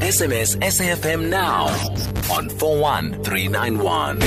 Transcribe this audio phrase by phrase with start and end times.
[0.00, 1.66] SMS SAFM now
[2.34, 4.18] on 41391.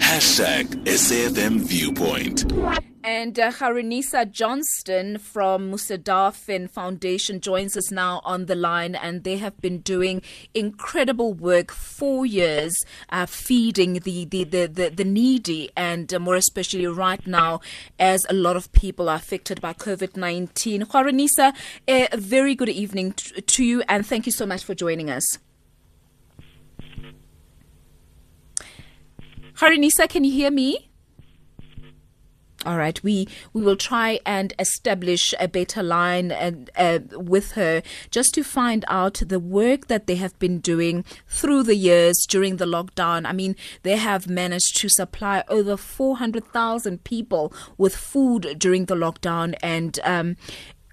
[0.00, 2.44] Hashtag SAFM Viewpoint.
[3.10, 9.38] And uh, Ghairunisa Johnstone from Mustadafin Foundation joins us now on the line, and they
[9.38, 10.20] have been doing
[10.52, 12.76] incredible work for years,
[13.08, 17.62] uh, feeding the, the, the, the, the needy, and uh, more especially right now,
[17.98, 20.82] as a lot of people are affected by COVID 19.
[20.82, 21.56] Ghairunisa,
[21.88, 25.38] a very good evening t- to you, and thank you so much for joining us.
[29.54, 30.87] Ghairunisa, can you hear me?
[32.66, 37.82] All right, we we will try and establish a better line and uh, with her
[38.10, 42.56] just to find out the work that they have been doing through the years during
[42.56, 43.26] the lockdown.
[43.26, 48.86] I mean, they have managed to supply over four hundred thousand people with food during
[48.86, 50.36] the lockdown, and um,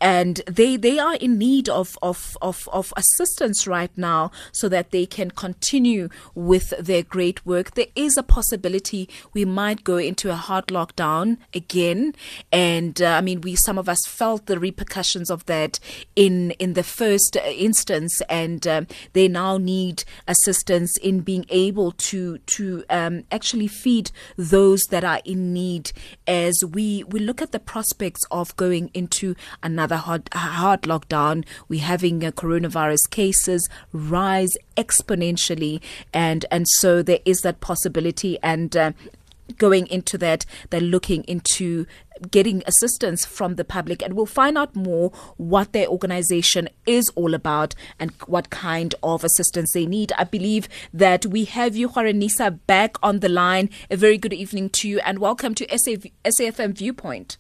[0.02, 4.92] and they they are in need of, of, of, of assistance right now so that
[4.92, 7.76] they can continue with their great work.
[7.76, 12.14] There is a possibility we might go into a hard lockdown again,
[12.52, 15.80] and uh, I mean we some of us felt the repercussions of that
[16.16, 22.38] in in the first instance, and um, they now need assistance in being able to
[22.40, 25.92] to um, actually feed those that are in need
[26.28, 31.46] as we we look at the prospects of going into another another hard, hard lockdown.
[31.68, 35.82] We're having uh, coronavirus cases rise exponentially,
[36.14, 38.76] and and so there is that possibility and.
[38.76, 38.92] Uh,
[39.60, 41.86] going into that, they're looking into
[42.32, 47.36] getting assistance from the public, and we'll find out more what their organization is all
[47.36, 50.12] about and what kind of assistance they need.
[50.18, 53.70] I believe that we have you, Ghairunisa, back on the line.
[53.92, 57.38] A very good evening to you, and welcome to SA- SAFM Viewpoint.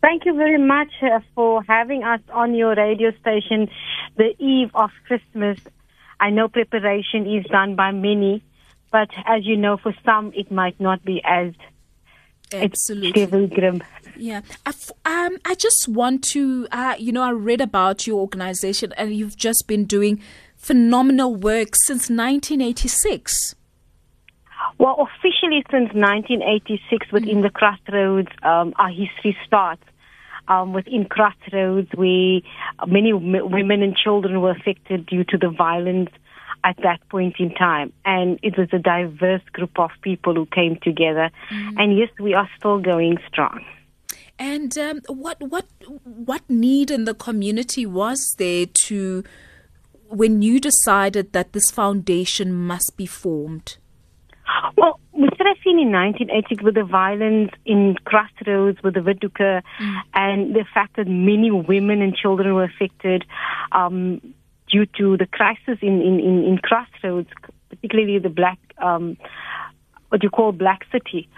[0.00, 3.68] Thank you very much uh, for having us on your radio station
[4.16, 5.58] the eve of Christmas.
[6.20, 8.42] I know preparation is done by many,
[8.92, 11.52] but as you know, for some it might not be as
[12.52, 13.46] Absolutely.
[13.48, 13.82] grim.
[14.16, 14.42] Yeah.
[14.64, 14.72] I,
[15.04, 19.36] um, I just want to, uh, you know, I read about your organization and you've
[19.36, 20.20] just been doing
[20.56, 23.54] phenomenal work since 1986.
[24.78, 27.42] Well, officially since 1986, within mm.
[27.42, 29.82] the Crossroads, um, our history starts.
[30.46, 32.44] Um, within Crossroads, we
[32.86, 36.10] many women and children were affected due to the violence
[36.64, 40.78] at that point in time, and it was a diverse group of people who came
[40.82, 41.30] together.
[41.50, 41.74] Mm.
[41.78, 43.64] And yes, we are still going strong.
[44.38, 45.66] And um, what what
[46.02, 49.22] what need in the community was there to
[50.08, 53.76] when you decided that this foundation must be formed?
[54.76, 59.62] Well, we should have seen in 1980 with the violence in Crossroads, with the Witdoeke,
[59.62, 60.00] mm.
[60.12, 63.24] and the fact that many women and children were affected
[63.72, 64.20] um,
[64.70, 67.28] due to the crisis in, in, in, in Crossroads,
[67.68, 69.16] particularly the black, um,
[70.08, 71.28] what you call Black City.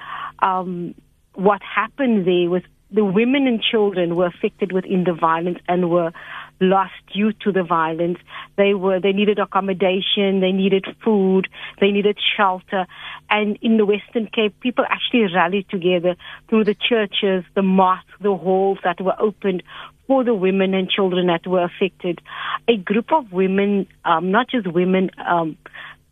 [0.40, 0.94] Um,
[1.34, 6.12] what happened there was the women and children were affected within the violence and were
[6.60, 8.18] lost due to the violence.
[8.56, 11.48] They were they needed accommodation, they needed food,
[11.80, 12.86] they needed shelter.
[13.28, 16.16] And in the Western Cape, people actually rallied together
[16.48, 19.62] through the churches, the mosques, the halls that were opened
[20.06, 22.20] for the women and children that were affected.
[22.68, 25.56] A group of women, um, not just women, um,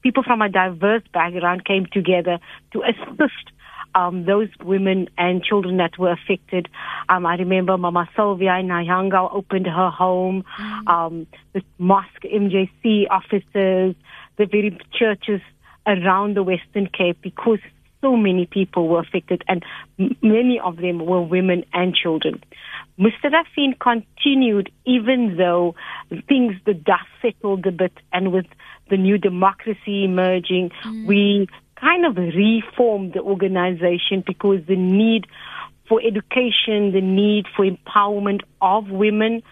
[0.02, 2.38] people from a diverse background came together
[2.72, 3.50] to assist
[3.94, 6.68] um, those women and children that were affected.
[7.08, 10.88] Um, I remember Mama Sylvia in Nyanga opened her home, mm.
[10.88, 13.94] um, the mosque, MJC offices,
[14.36, 15.40] the very churches
[15.86, 17.58] around the Western Cape because
[18.00, 19.64] so many people were affected and
[20.20, 22.42] many of them were women and children.
[22.98, 25.74] Mustadafin continued even though
[26.28, 28.46] things, the dust settled a bit and with
[28.90, 31.06] the new democracy emerging, mm.
[31.06, 31.48] we
[31.84, 35.26] kind of reformed the organization because the need
[35.86, 39.42] for education, the need for empowerment of women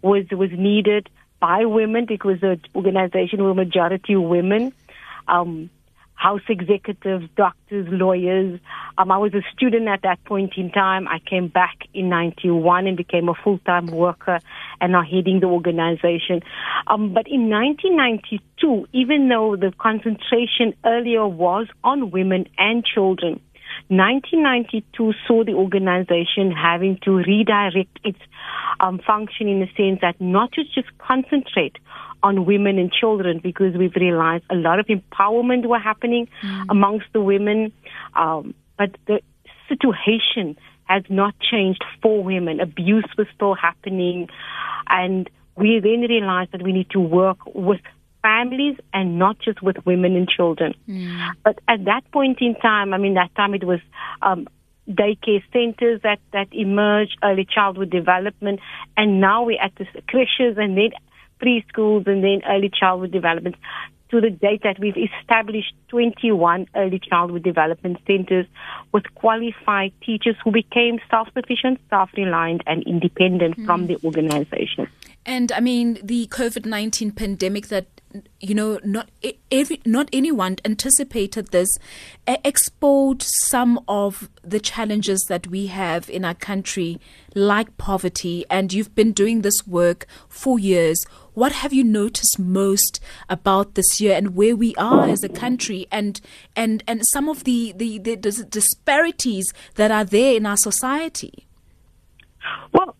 [0.00, 4.72] was was needed by women because the organization were majority women.
[5.28, 5.68] Um,
[6.22, 8.60] house executives, doctors, lawyers.
[8.96, 11.08] Um, I was a student at that point in time.
[11.08, 14.38] I came back in 91 and became a full-time worker
[14.80, 16.42] and now heading the organization.
[16.86, 23.40] Um, but in 1992, even though the concentration earlier was on women and children,
[23.88, 28.18] 1992 saw the organization having to redirect its
[28.78, 31.76] um, function in the sense that not to just concentrate
[32.22, 36.64] on women and children because we've realized a lot of empowerment were happening mm.
[36.68, 37.72] amongst the women,
[38.14, 39.20] um, but the
[39.68, 42.60] situation has not changed for women.
[42.60, 44.28] Abuse was still happening,
[44.88, 47.80] and we then realized that we need to work with
[48.22, 50.74] families and not just with women and children.
[50.88, 51.32] Mm.
[51.44, 53.80] But at that point in time, I mean, that time it was
[54.22, 54.48] um,
[54.88, 58.60] daycare centers that, that emerged, early childhood development,
[58.96, 60.90] and now we're at the creches and then
[61.42, 63.56] preschools and then early childhood development
[64.12, 68.46] to the date that we've established 21 early childhood development centers
[68.92, 73.64] with qualified teachers who became self-sufficient, self-reliant, and independent mm.
[73.64, 74.86] from the organization.
[75.24, 77.86] And I mean, the COVID 19 pandemic that
[78.40, 79.10] you know, not
[79.50, 81.68] every, not anyone anticipated this,
[82.26, 87.00] exposed some of the challenges that we have in our country,
[87.34, 88.44] like poverty.
[88.50, 91.04] And you've been doing this work for years.
[91.34, 95.86] What have you noticed most about this year and where we are as a country,
[95.90, 96.20] and
[96.54, 101.46] and and some of the the, the disparities that are there in our society?
[102.72, 102.96] Well,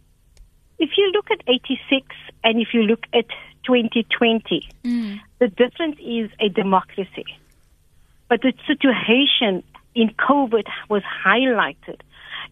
[0.79, 2.07] if you look at 86
[2.45, 3.27] and if you look at
[3.65, 4.69] 2020.
[4.85, 5.21] Mm.
[5.39, 7.27] The difference is a democracy.
[8.29, 9.63] But the situation
[9.95, 12.01] in COVID was highlighted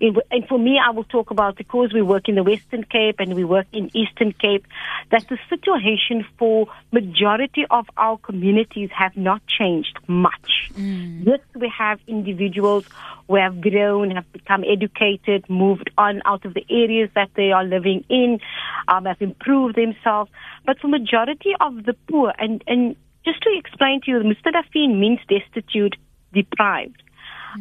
[0.00, 3.34] and for me, I will talk about because we work in the Western Cape and
[3.34, 4.66] we work in Eastern Cape,
[5.10, 10.70] that the situation for majority of our communities have not changed much.
[10.74, 11.26] Mm.
[11.26, 12.86] Yes, we have individuals
[13.28, 17.64] who have grown, have become educated, moved on out of the areas that they are
[17.64, 18.40] living in,
[18.88, 20.30] um, have improved themselves.
[20.64, 25.20] But for majority of the poor, and, and just to explain to you, Mustadafin means
[25.28, 25.96] destitute,
[26.32, 27.02] deprived.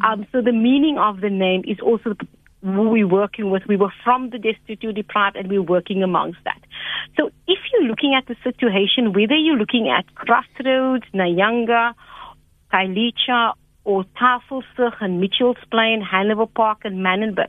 [0.04, 2.16] Um, so the meaning of the name is also
[2.62, 3.64] who we're working with.
[3.68, 6.60] We were from the destitute deprived and we're working amongst that.
[7.18, 11.94] So if you're looking at the situation, whether you're looking at Crossroads, Nyanga,
[12.74, 13.54] Khayelitsha,
[13.86, 17.48] or Tafelsig and Mitchell's Plain, Hanover Park and Manenberg,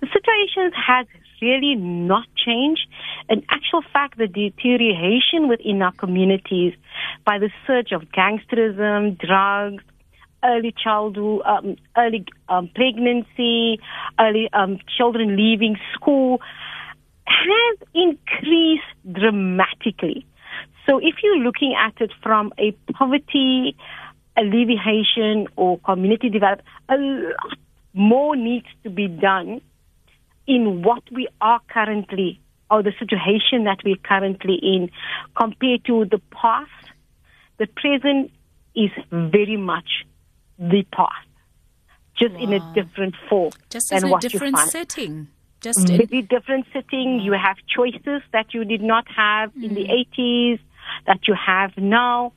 [0.00, 1.06] the situation has
[1.40, 2.86] really not changed.
[3.28, 6.74] In actual fact, the deterioration within our communities
[7.24, 9.84] by the surge of gangsterism, drugs,
[10.44, 13.80] early childhood, um, early um, pregnancy,
[14.18, 16.40] early um, children leaving school
[17.26, 18.82] has increased
[19.12, 20.26] dramatically.
[20.86, 23.76] So if you're looking at it from a poverty
[24.36, 27.58] alleviation or community development, a lot
[27.92, 29.60] more needs to be done
[30.46, 32.40] in what we are currently
[32.70, 34.90] or the situation that we're currently in
[35.36, 36.70] compared to the past.
[37.58, 38.30] The present
[38.74, 40.06] is very much
[40.58, 41.26] the past,
[42.16, 42.40] just wow.
[42.40, 43.52] in a different form.
[43.70, 45.28] Just in a different setting.
[45.60, 46.26] Just very in...
[46.26, 47.20] different setting.
[47.20, 49.64] You have choices that you did not have mm.
[49.64, 49.86] in the
[50.18, 50.60] 80s
[51.06, 52.32] that you have now.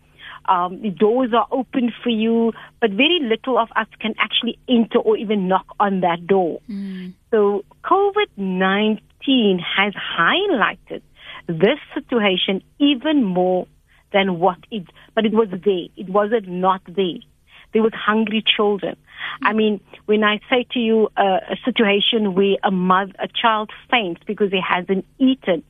[0.46, 4.98] Um, the doors are open for you, but very little of us can actually enter
[4.98, 6.60] or even knock on that door.
[6.70, 7.14] Mm.
[7.30, 11.02] So COVID 19 has highlighted
[11.48, 13.68] this situation even more
[14.14, 14.84] than what it,
[15.14, 15.88] but it was there.
[15.96, 17.20] It wasn't not there
[17.74, 18.96] there was hungry children.
[19.42, 23.72] I mean, when I say to you uh, a situation where a mother, a child
[23.90, 25.64] faints because he hasn't eaten,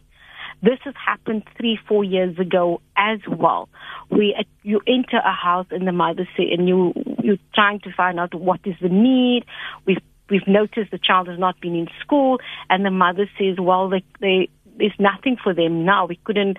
[0.64, 3.68] this has happened three, four years ago as well.
[4.10, 6.94] We uh, you enter a house and the mother say, and you
[7.24, 9.46] you're trying to find out what is the need.
[9.86, 12.40] We've we've noticed the child has not been in school,
[12.70, 16.06] and the mother says, well, they, they there's nothing for them now.
[16.06, 16.58] We couldn't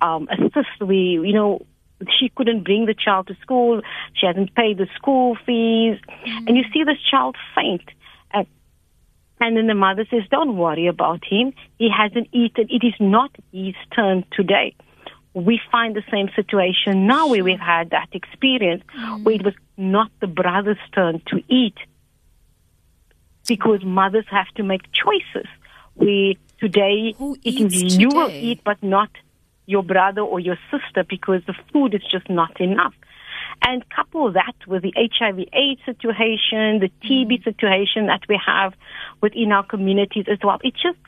[0.00, 0.80] um, assist.
[0.80, 1.66] We, you know,
[2.18, 3.80] she couldn't bring the child to school.
[4.14, 5.98] She hasn't paid the school fees.
[6.08, 6.46] Mm-hmm.
[6.48, 7.88] And you see this child faint.
[8.32, 8.46] And,
[9.40, 11.52] and then the mother says, Don't worry about him.
[11.78, 12.66] He hasn't eaten.
[12.70, 14.74] It is not his turn today.
[15.34, 19.24] We find the same situation now where we've had that experience mm-hmm.
[19.24, 21.76] where it was not the brother's turn to eat
[23.48, 25.48] because mothers have to make choices.
[25.94, 28.00] We today Who it is today?
[28.00, 29.10] you will eat, but not
[29.66, 32.94] your brother or your sister because the food is just not enough.
[33.64, 37.44] And couple that with the HIV AIDS situation, the TB mm.
[37.44, 38.74] situation that we have
[39.20, 40.58] within our communities as well.
[40.62, 40.98] It's just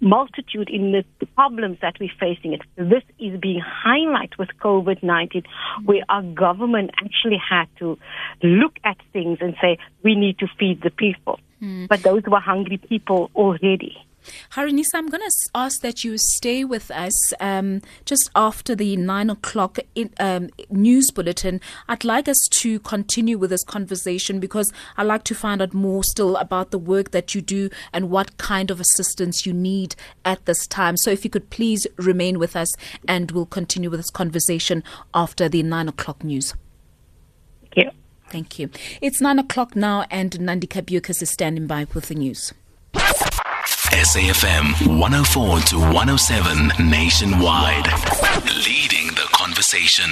[0.00, 2.54] multitude in the problems that we're facing.
[2.54, 2.62] It.
[2.76, 5.44] This is being highlighted with COVID-19,
[5.84, 7.98] where our government actually had to
[8.42, 11.38] look at things and say, we need to feed the people.
[11.62, 11.88] Mm.
[11.88, 13.96] But those were hungry people already.
[14.52, 19.30] Ghairunisa, I'm going to ask that you stay with us um, just after the nine
[19.30, 21.60] o'clock in, um, news bulletin.
[21.88, 26.04] I'd like us to continue with this conversation because I'd like to find out more
[26.04, 30.44] still about the work that you do and what kind of assistance you need at
[30.46, 30.96] this time.
[30.96, 32.74] So if you could please remain with us
[33.08, 34.84] and we'll continue with this conversation
[35.14, 36.54] after the nine o'clock news.
[37.74, 37.90] Thank you.
[38.28, 38.70] Thank you.
[39.00, 42.52] It's nine o'clock now, and Nandika Kabukas is standing by with the news.
[43.90, 47.86] SAFM 104 to 107 nationwide.
[48.66, 50.10] Leading the conversation.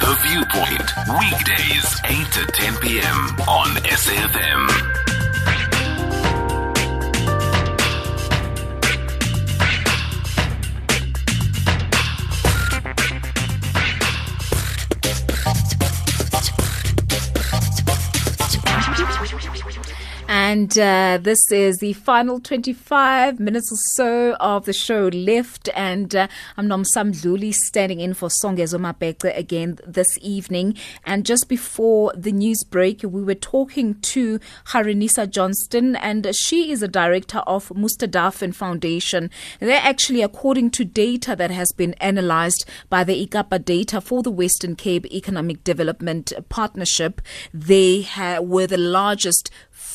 [0.00, 3.16] The Viewpoint, weekdays 8 to 10 p.m.
[3.48, 4.89] on SAFM.
[20.28, 25.68] And uh, this is the final 25 minutes or so of the show left.
[25.74, 30.76] And uh, I'm Nomsam Zuli standing in for Songezo Mapekte again this evening.
[31.04, 36.82] And just before the news break, we were talking to Ghairunisa Johnstone, and she is
[36.82, 39.30] a director of Mustadafin Foundation.
[39.58, 44.76] They're actually, according to data that has been analyzed by the iKapaData for the Western
[44.76, 47.20] Cape Economic Development Partnership,
[47.52, 49.50] they ha- were the largest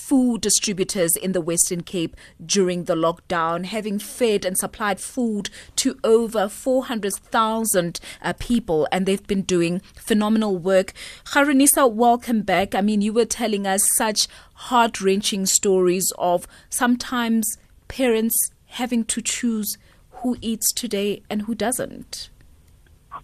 [0.06, 5.98] food distributors in the Western Cape during the lockdown, having fed and supplied food to
[6.04, 10.94] over 400,000 uh, people, and they've been doing phenomenal work.
[11.26, 12.76] Ghairunisa, welcome back.
[12.76, 19.22] I mean, you were telling us such heart wrenching stories of sometimes parents having to
[19.22, 19.78] choose
[20.22, 22.30] who eats today and who doesn't.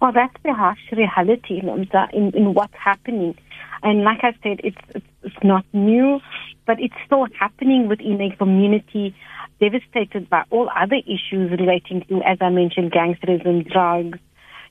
[0.02, 3.38] Well, that's the harsh reality, in, in what's happening.
[3.84, 6.20] And like I said, it's, it's, it's not new
[6.66, 9.16] but it's still happening within a community
[9.60, 14.20] devastated by all other issues relating to, as I mentioned, gangsterism, drugs,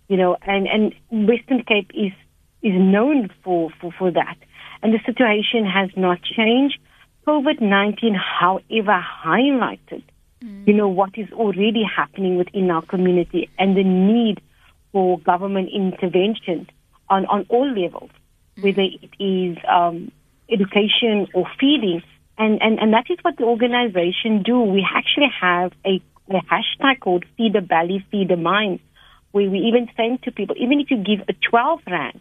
[0.08, 2.12] you know, and, and Western Cape is,
[2.62, 4.36] is known for, for, for that.
[4.82, 6.78] And the situation has not changed.
[7.26, 10.02] COVID-19, however, highlighted,
[10.42, 10.66] mm.
[10.66, 14.40] you know, what is already happening within our community and the need
[14.90, 16.68] for government intervention
[17.08, 18.10] on, on all levels,
[18.56, 18.64] mm.
[18.64, 20.10] whether it is um,
[20.52, 22.02] education or feeding.
[22.38, 24.60] And, and, and that is what the organization do.
[24.60, 28.80] We actually have a, a hashtag called Feed the Belly, Feed the Mind,
[29.32, 32.20] where we even say to people, even if you give a 12 rand,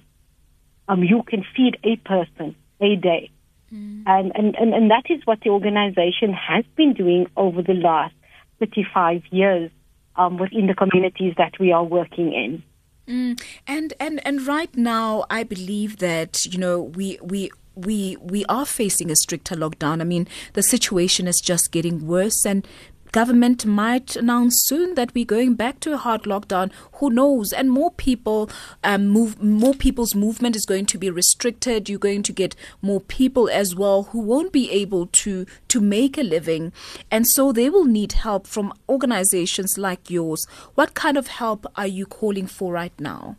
[0.88, 3.32] um, you can feed a person a day.
[3.74, 4.04] Mm.
[4.08, 8.16] And, and, and, and that is what the organization has been doing over the last
[8.60, 9.72] 35 years
[10.16, 12.64] um, within the communities that we are working in.
[13.08, 13.42] Mm.
[13.66, 17.50] And and and right now, I believe that you know we we
[17.86, 20.02] we we are facing a stricter lockdown.
[20.02, 22.68] I mean, the situation is just getting worse, and
[23.12, 26.72] government might announce soon that we're going back to a hard lockdown.
[26.94, 27.52] Who knows?
[27.52, 28.50] And more people
[28.84, 29.42] um, move.
[29.42, 31.90] More people's movement is going to be restricted.
[31.90, 36.18] You're going to get more people as well who won't be able to to make
[36.18, 36.72] a living,
[37.10, 40.46] and so they will need help from organizations like yours.
[40.76, 43.38] What kind of help are you calling for right now?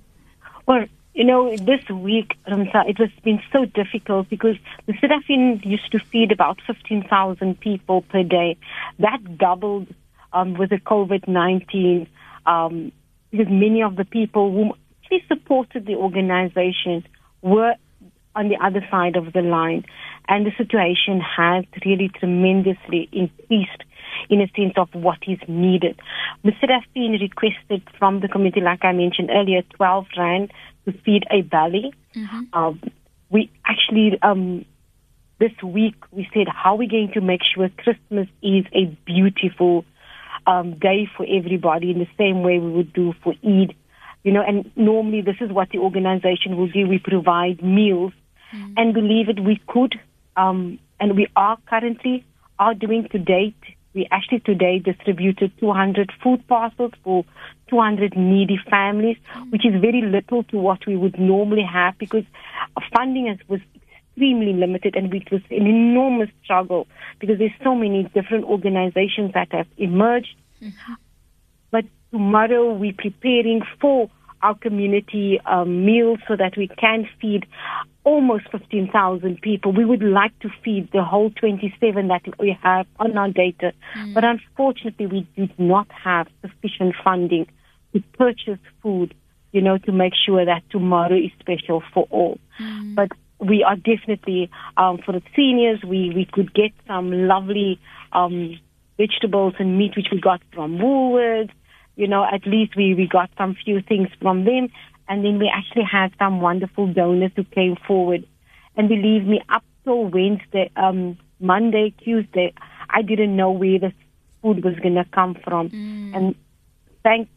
[0.66, 0.86] Well,
[1.20, 6.32] you know, this week, it has been so difficult because the Sudafin used to feed
[6.32, 8.56] about 15,000 people per day.
[9.00, 9.88] That doubled
[10.32, 12.06] um, with the COVID-19
[12.46, 12.90] um,
[13.30, 14.72] because many of the people who
[15.02, 17.06] actually supported the organization
[17.42, 17.74] were
[18.34, 19.84] on the other side of the line.
[20.26, 23.84] And the situation has really tremendously increased
[24.30, 26.00] in a sense of what is needed.
[26.46, 30.50] Mustadafin requested from the committee, like I mentioned earlier, 12 Rand
[30.90, 31.92] to feed a belly.
[32.14, 32.42] Mm-hmm.
[32.52, 32.80] Um,
[33.30, 34.64] we actually, um,
[35.38, 39.84] this week, we said, how are we going to make sure Christmas is a beautiful
[40.46, 43.74] um, day for everybody in the same way we would do for Eid?
[44.22, 46.86] You know, and normally this is what the organization will do.
[46.86, 48.12] We provide meals
[48.52, 48.74] mm-hmm.
[48.76, 49.98] and believe it, we could,
[50.36, 52.24] um, and we are currently
[52.58, 53.62] are doing to date
[53.94, 57.24] we actually today distributed 200 food parcels for
[57.68, 59.16] 200 needy families,
[59.50, 62.24] which is very little to what we would normally have because
[62.94, 66.86] funding was extremely limited and it was an enormous struggle
[67.18, 70.36] because there's so many different organizations that have emerged.
[70.62, 70.94] Mm-hmm.
[71.70, 74.10] But tomorrow we're preparing for
[74.42, 77.46] our community um, meals so that we can feed
[78.04, 79.72] almost 15,000 people.
[79.72, 84.14] We would like to feed the whole 27 that we have on our data, mm.
[84.14, 87.46] but unfortunately, we do not have sufficient funding
[87.92, 89.14] to purchase food,
[89.52, 92.38] you know, to make sure that tomorrow is special for all.
[92.60, 92.94] Mm.
[92.94, 97.78] But we are definitely, um, for the seniors, we, we could get some lovely
[98.12, 98.58] um,
[98.96, 101.50] vegetables and meat, which we got from Woolworths.
[102.00, 104.70] You know, at least we, we got some few things from them.
[105.06, 108.26] And then we actually had some wonderful donors who came forward.
[108.76, 112.54] And believe me, up till Wednesday, um, Monday, Tuesday,
[112.88, 113.92] I didn't know where the
[114.40, 115.68] food was going to come from.
[115.68, 116.16] Mm.
[116.16, 116.34] And
[117.02, 117.28] thank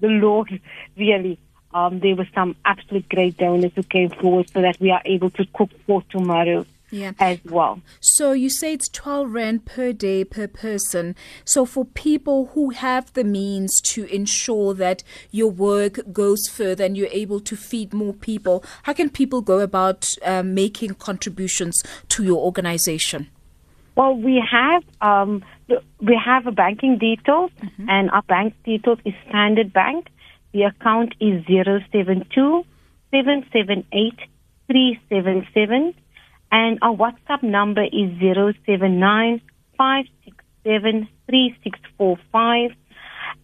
[0.00, 0.58] the Lord,
[0.96, 1.38] really,
[1.74, 5.30] um, there were some absolute great donors who came forward so that we are able
[5.30, 6.64] to cook for tomorrow.
[6.90, 7.12] Yeah.
[7.18, 7.80] as well.
[8.00, 11.14] So you say it's 12 Rand per day per person.
[11.44, 16.96] So for people who have the means to ensure that your work goes further and
[16.96, 22.24] you're able to feed more people, how can people go about um, making contributions to
[22.24, 23.28] your organization?
[23.98, 25.42] Well, we have um,
[26.00, 27.90] we have a banking details, mm-hmm.
[27.90, 30.06] and our bank details is Standard Bank.
[30.52, 32.64] The account is zero seven two
[33.10, 34.18] seven seven eight
[34.68, 35.94] three seven seven,
[36.50, 39.40] and our WhatsApp number is zero seven nine
[39.76, 42.72] five six seven three six four five.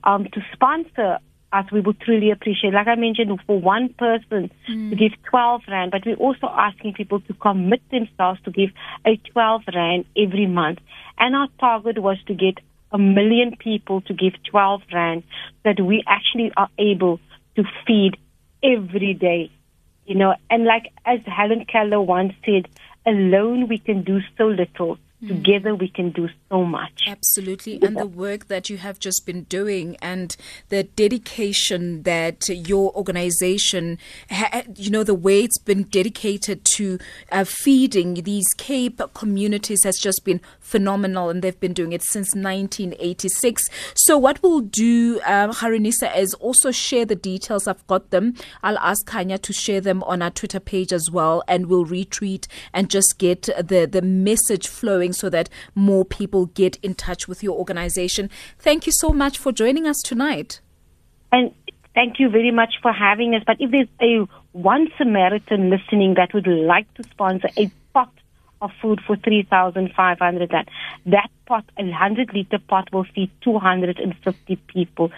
[0.05, 1.19] um, to sponsor
[1.53, 2.73] us, we would truly appreciate.
[2.73, 4.91] Like I mentioned, for one person mm.
[4.91, 8.71] to give 12 Rand, but we're also asking people to commit themselves to give
[9.07, 10.79] a 12 Rand every month.
[11.19, 12.59] And our target was to get
[12.91, 17.21] a million people to give 12 Rand so that we actually are able
[17.57, 18.17] to feed
[18.63, 19.51] every day.
[20.07, 22.69] You know, and like as Helen Keller once said,
[23.07, 24.99] alone we can do so little.
[25.23, 25.29] Mm.
[25.29, 27.05] Together we can do so much.
[27.07, 27.81] Absolutely.
[27.81, 30.37] And the work that you have just been doing and
[30.69, 33.99] the dedication that your organization,
[34.31, 36.99] ha- you know, the way it's been dedicated to
[37.31, 41.31] uh, feeding these Cape communities has just been phenomenal.
[41.31, 43.69] And they've been doing it since 1986.
[43.95, 47.69] So, what we'll do, Ghairunisa, is also share the details.
[47.69, 48.35] I've got them.
[48.65, 51.45] I'll ask Kanya to share them on our Twitter page as well.
[51.47, 56.77] And we'll retweet and just get the, the message flowing so that more people get
[56.83, 58.31] in touch with your organization.
[58.59, 60.61] Thank you so much for joining us tonight.
[61.31, 61.55] And
[61.95, 63.43] thank you very much for having us.
[63.47, 68.13] But if there's a one Samaritan listening that would like to sponsor a pot
[68.61, 70.69] of food for 3,500 that
[71.07, 75.11] that pot, a 100 liter pot will feed 250 people